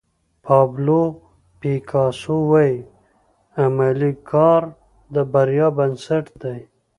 پابلو 0.45 1.01
پیکاسو 1.59 2.35
وایي 2.51 2.77
عملي 3.63 4.11
کار 4.31 4.61
د 5.13 5.15
بریا 5.31 5.67
بنسټ 5.77 6.25
دی. 6.41 6.59